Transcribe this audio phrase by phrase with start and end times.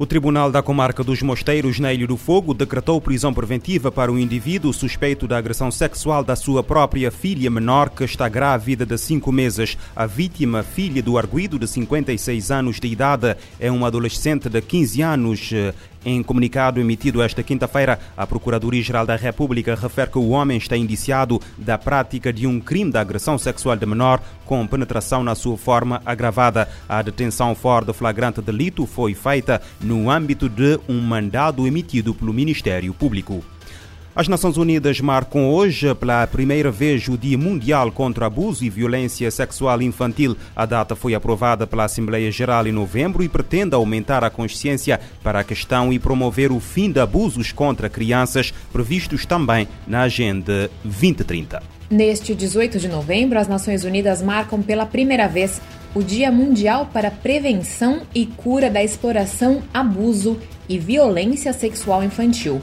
[0.00, 4.18] O Tribunal da Comarca dos Mosteiros, na Ilha do Fogo, decretou prisão preventiva para um
[4.18, 9.30] indivíduo suspeito da agressão sexual da sua própria filha menor, que está grávida de cinco
[9.30, 9.76] meses.
[9.94, 15.02] A vítima, filha do arguido de 56 anos de idade, é uma adolescente de 15
[15.02, 15.52] anos.
[16.04, 21.40] Em comunicado emitido esta quinta-feira, a Procuradoria-Geral da República refere que o homem está indiciado
[21.58, 26.00] da prática de um crime de agressão sexual de menor com penetração na sua forma
[26.06, 26.68] agravada.
[26.88, 32.32] A detenção fora de flagrante delito foi feita no âmbito de um mandado emitido pelo
[32.32, 33.44] Ministério Público.
[34.14, 39.30] As Nações Unidas marcam hoje pela primeira vez o Dia Mundial contra Abuso e Violência
[39.30, 40.36] Sexual Infantil.
[40.54, 45.38] A data foi aprovada pela Assembleia Geral em novembro e pretende aumentar a consciência para
[45.38, 51.62] a questão e promover o fim de abusos contra crianças, previstos também na Agenda 2030.
[51.88, 55.60] Neste 18 de novembro, as Nações Unidas marcam pela primeira vez
[55.94, 60.36] o Dia Mundial para a Prevenção e Cura da Exploração, Abuso
[60.68, 62.60] e Violência Sexual Infantil.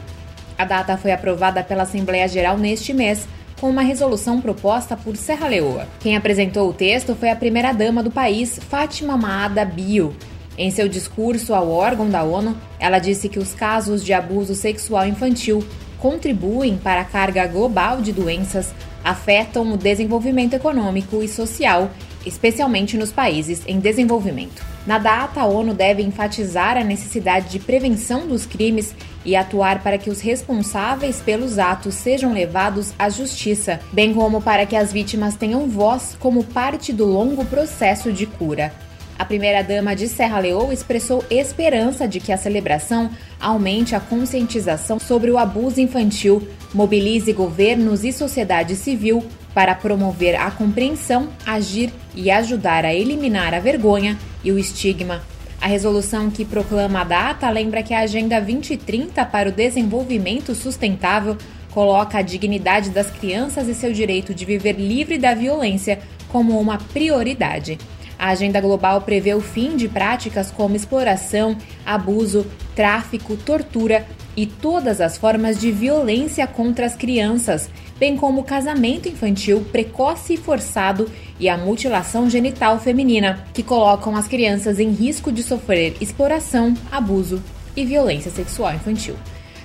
[0.58, 3.28] A data foi aprovada pela Assembleia Geral neste mês,
[3.60, 5.88] com uma resolução proposta por Serra Leoa.
[6.00, 10.16] Quem apresentou o texto foi a primeira-dama do país, Fátima Maada Bio.
[10.58, 15.08] Em seu discurso ao órgão da ONU, ela disse que os casos de abuso sexual
[15.08, 15.64] infantil
[16.00, 21.92] contribuem para a carga global de doenças, afetam o desenvolvimento econômico e social,
[22.26, 24.66] especialmente nos países em desenvolvimento.
[24.86, 28.96] Na data, a ONU deve enfatizar a necessidade de prevenção dos crimes
[29.28, 34.66] e atuar para que os responsáveis pelos atos sejam levados à justiça, bem como para
[34.66, 38.74] que as vítimas tenham voz como parte do longo processo de cura.
[39.20, 45.30] A primeira-dama de Serra Leoa expressou esperança de que a celebração aumente a conscientização sobre
[45.30, 52.86] o abuso infantil, mobilize governos e sociedade civil para promover a compreensão, agir e ajudar
[52.86, 55.22] a eliminar a vergonha e o estigma
[55.68, 61.38] a resolução que proclama a data lembra que a Agenda 2030 para o Desenvolvimento Sustentável
[61.72, 66.78] coloca a dignidade das crianças e seu direito de viver livre da violência como uma
[66.78, 67.78] prioridade.
[68.18, 74.08] A agenda global prevê o fim de práticas como exploração, abuso, tráfico, tortura
[74.38, 77.70] e todas as formas de violência contra as crianças,
[78.00, 81.10] bem como o casamento infantil precoce e forçado
[81.40, 87.42] e a mutilação genital feminina, que colocam as crianças em risco de sofrer exploração, abuso
[87.76, 89.16] e violência sexual infantil.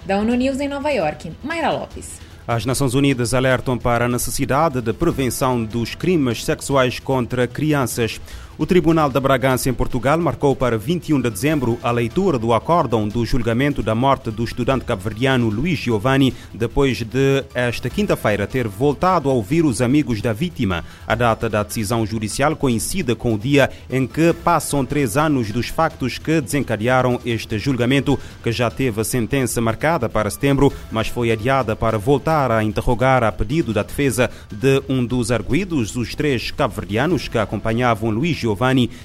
[0.05, 2.21] Da ONU News em Nova York, Mayra Lopes.
[2.47, 8.21] As Nações Unidas alertam para a necessidade de prevenção dos crimes sexuais contra crianças.
[8.63, 13.09] O Tribunal da Bragança em Portugal marcou para 21 de dezembro a leitura do acórdão
[13.09, 19.29] do julgamento da morte do estudante cabo-verdiano Luís Giovanni, depois de esta quinta-feira ter voltado
[19.29, 20.85] a ouvir os amigos da vítima.
[21.09, 25.67] A data da decisão judicial coincide com o dia em que passam três anos dos
[25.67, 31.33] factos que desencadearam este julgamento, que já teve a sentença marcada para setembro, mas foi
[31.33, 36.53] adiada para voltar a interrogar a pedido da defesa de um dos arguídos, os três
[36.53, 38.52] cabo-verdianos que acompanhavam Luís Giovanni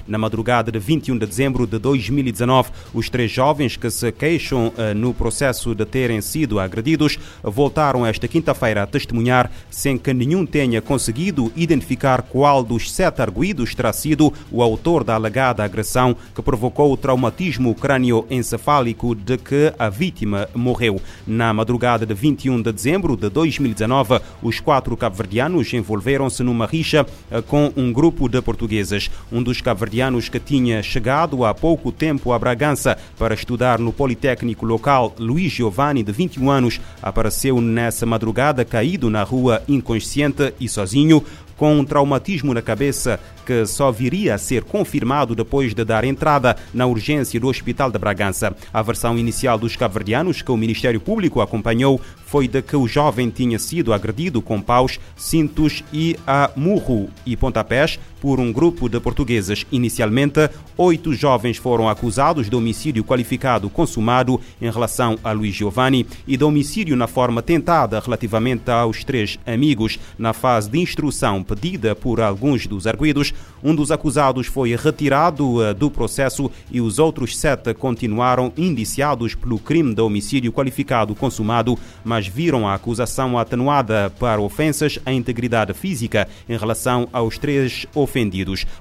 [0.06, 2.70] na madrugada de 21 de dezembro de 2019.
[2.92, 8.28] Os três jovens que se queixam eh, no processo de terem sido agredidos voltaram esta
[8.28, 14.32] quinta-feira a testemunhar sem que nenhum tenha conseguido identificar qual dos sete arguídos terá sido
[14.50, 21.00] o autor da alegada agressão que provocou o traumatismo crânioencefálico de que a vítima morreu.
[21.26, 27.42] Na madrugada de 21 de dezembro de 2019, os quatro cabo-verdianos envolveram-se numa rixa eh,
[27.42, 29.10] com um grupo de portugueses.
[29.30, 34.64] Um dos cabo-verdianos que tinha chegado há pouco tempo a Bragança para estudar no Politécnico
[34.64, 41.22] local, Luís Giovanni, de 21 anos, apareceu nessa madrugada caído na rua inconsciente e sozinho,
[41.58, 46.56] com um traumatismo na cabeça que só viria a ser confirmado depois de dar entrada
[46.72, 48.54] na urgência do Hospital de Bragança.
[48.72, 53.28] A versão inicial dos cabo-verdianos que o Ministério Público acompanhou foi de que o jovem
[53.28, 59.00] tinha sido agredido com paus, cintos e a murro e pontapés por um grupo de
[59.00, 59.64] portugueses.
[59.70, 66.36] Inicialmente, oito jovens foram acusados de homicídio qualificado consumado em relação a Luiz Giovanni e
[66.36, 69.98] de homicídio na forma tentada relativamente aos três amigos.
[70.18, 73.32] Na fase de instrução pedida por alguns dos arguidos,
[73.62, 79.58] um dos acusados foi retirado uh, do processo e os outros sete continuaram indiciados pelo
[79.58, 86.28] crime de homicídio qualificado consumado, mas viram a acusação atenuada para ofensas à integridade física
[86.48, 88.07] em relação aos três ofendidos.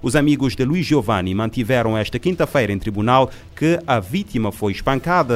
[0.02, 5.36] Os amigos de Luiz Giovanni mantiveram esta quinta-feira em tribunal que a vítima foi espancada,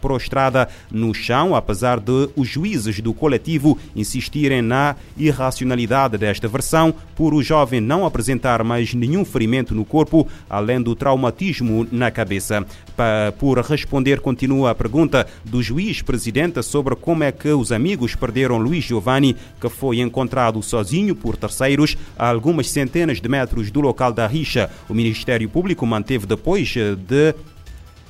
[0.00, 7.34] prostrada no chão, apesar de os juízes do coletivo insistirem na irracionalidade desta versão, por
[7.34, 12.66] o jovem não apresentar mais nenhum ferimento no corpo, além do traumatismo na cabeça.
[13.38, 18.84] Por responder, continua a pergunta do juiz-presidente sobre como é que os amigos perderam Luiz
[18.84, 24.26] Giovanni, que foi encontrado sozinho por terceiros a algumas centenas de metros do local da
[24.26, 24.70] rixa.
[24.88, 27.34] O Ministério Público manteve depois de.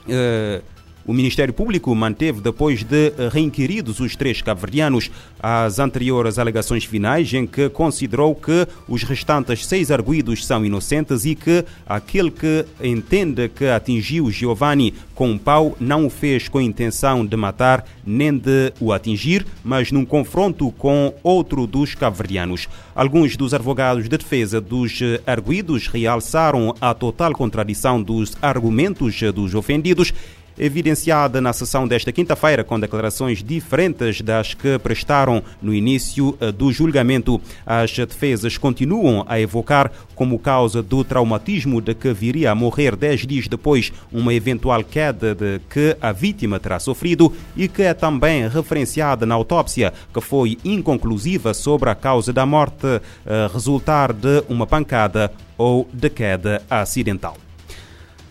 [0.04, 0.71] Uh,
[1.06, 5.10] o Ministério Público manteve, depois de reinquiridos os três cabo-verdianos,
[5.40, 11.34] as anteriores alegações finais, em que considerou que os restantes seis arguídos são inocentes e
[11.34, 16.62] que aquele que entende que atingiu Giovanni com um pau não o fez com a
[16.62, 22.68] intenção de matar nem de o atingir, mas num confronto com outro dos cabo-verdianos.
[22.94, 30.12] Alguns dos advogados de defesa dos arguídos realçaram a total contradição dos argumentos dos ofendidos
[30.58, 36.72] evidenciada na sessão desta quinta-feira com declarações diferentes das que prestaram no início eh, do
[36.72, 37.40] julgamento.
[37.66, 43.26] As defesas continuam a evocar como causa do traumatismo de que viria a morrer dez
[43.26, 48.48] dias depois uma eventual queda de que a vítima terá sofrido e que é também
[48.48, 52.86] referenciada na autópsia, que foi inconclusiva sobre a causa da morte
[53.26, 57.36] eh, resultar de uma pancada ou de queda acidental.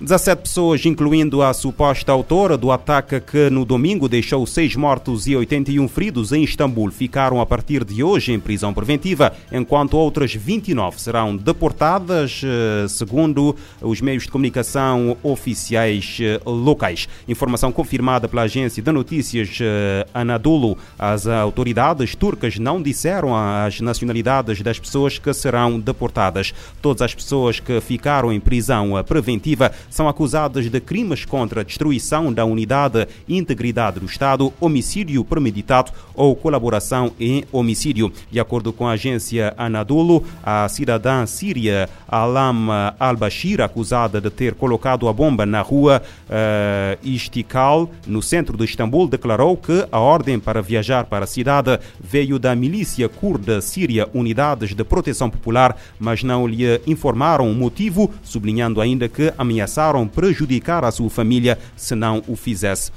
[0.01, 5.35] 17 pessoas, incluindo a suposta autora do ataque que no domingo deixou seis mortos e
[5.35, 10.99] 81 feridos em Istambul, ficaram a partir de hoje em prisão preventiva, enquanto outras 29
[10.99, 17.07] serão deportadas, eh, segundo os meios de comunicação oficiais eh, locais.
[17.27, 20.79] Informação confirmada pela agência de notícias eh, Anadolu.
[20.97, 26.55] As autoridades turcas não disseram as nacionalidades das pessoas que serão deportadas.
[26.81, 32.33] Todas as pessoas que ficaram em prisão preventiva são acusadas de crimes contra a destruição
[32.33, 38.11] da unidade e integridade do Estado, homicídio premeditado ou colaboração em homicídio.
[38.31, 45.07] De acordo com a agência Anadolu, a cidadã síria Alam al-Bashir, acusada de ter colocado
[45.09, 50.61] a bomba na rua uh, Istikal, no centro de Istambul, declarou que a ordem para
[50.61, 56.47] viajar para a cidade veio da milícia curda síria Unidades de Proteção Popular, mas não
[56.47, 62.23] lhe informaram o motivo, sublinhando ainda que ameaçaram ameaçaram prejudicar a sua família se não
[62.27, 62.91] o fizesse.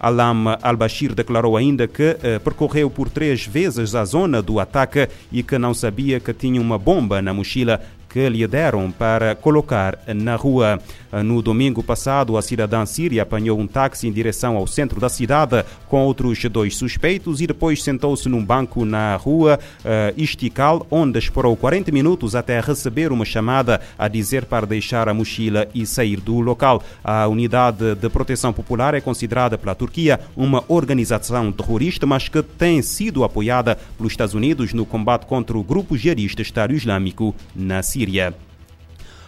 [0.00, 5.42] Alam al-Bashir declarou ainda que eh, percorreu por três vezes a zona do ataque e
[5.42, 10.36] que não sabia que tinha uma bomba na mochila que lhe deram para colocar na
[10.36, 10.80] rua.
[11.24, 15.64] No domingo passado, a cidadã síria apanhou um táxi em direção ao centro da cidade
[15.88, 21.56] com outros dois suspeitos e depois sentou-se num banco na rua uh, Istikal, onde esperou
[21.56, 26.40] 40 minutos até receber uma chamada a dizer para deixar a mochila e sair do
[26.40, 26.82] local.
[27.02, 32.82] A Unidade de Proteção Popular é considerada pela Turquia uma organização terrorista, mas que tem
[32.82, 37.97] sido apoiada pelos Estados Unidos no combate contra o grupo jihadista Estado Islâmico na Síria.
[37.98, 38.32] Síria.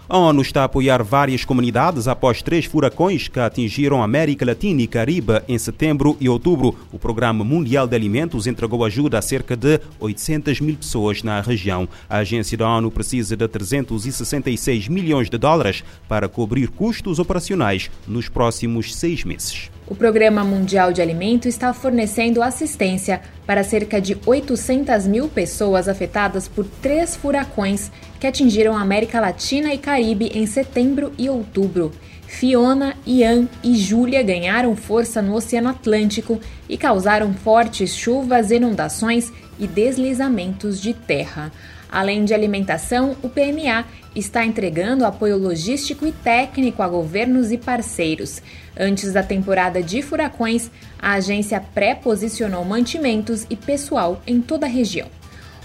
[0.09, 4.83] A ONU está a apoiar várias comunidades após três furacões que atingiram a América Latina
[4.83, 6.77] e Caribe em setembro e outubro.
[6.93, 11.89] O Programa Mundial de Alimentos entregou ajuda a cerca de 800 mil pessoas na região.
[12.09, 18.29] A agência da ONU precisa de 366 milhões de dólares para cobrir custos operacionais nos
[18.29, 19.71] próximos seis meses.
[19.91, 26.47] O Programa Mundial de Alimento está fornecendo assistência para cerca de 800 mil pessoas afetadas
[26.47, 31.91] por três furacões que atingiram a América Latina e Caribe em setembro e outubro.
[32.25, 39.67] Fiona, Ian e Júlia ganharam força no Oceano Atlântico e causaram fortes chuvas, inundações e
[39.67, 41.51] deslizamentos de terra.
[41.91, 48.41] Além de alimentação, o PMA está entregando apoio logístico e técnico a governos e parceiros.
[48.79, 55.20] Antes da temporada de furacões, a agência pré-posicionou mantimentos e pessoal em toda a região.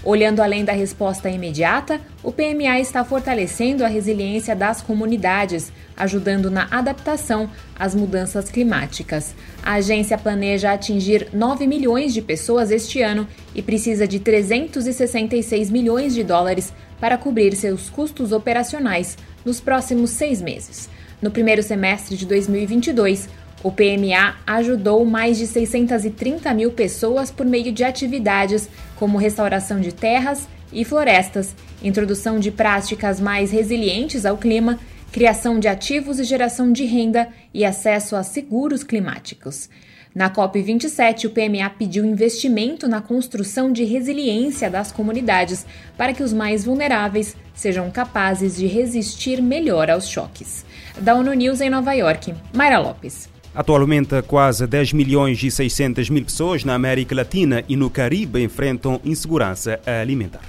[0.06, 6.68] Olhando além da resposta imediata, o PMA está fortalecendo a resiliência das comunidades, ajudando na
[6.70, 9.34] adaptação às mudanças climáticas.
[9.64, 16.14] A agência planeja atingir 9 milhões de pessoas este ano e precisa de 366 milhões
[16.14, 20.88] de dólares para cobrir seus custos operacionais nos próximos seis meses.
[21.20, 23.28] No primeiro semestre de 2022,
[23.66, 29.92] o PMA ajudou mais de 630 mil pessoas por meio de atividades como restauração de
[29.92, 34.78] terras e florestas, introdução de práticas mais resilientes ao clima,
[35.10, 39.68] criação de ativos e geração de renda e acesso a seguros climáticos.
[40.14, 46.32] Na COP27, o PMA pediu investimento na construção de resiliência das comunidades para que os
[46.32, 50.64] mais vulneráveis sejam capazes de resistir melhor aos choques.
[51.00, 53.34] Da ONU News em Nova York, Mayra Lopes.
[53.56, 59.00] Atualmente, quase 10 milhões e 600 mil pessoas na América Latina e no Caribe enfrentam
[59.02, 60.42] insegurança alimentar.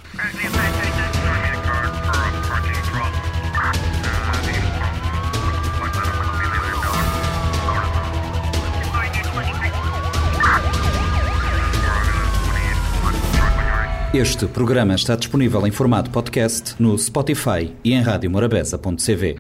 [14.13, 19.35] Este programa está disponível em formato podcast no Spotify e em radiomorabeza.cv.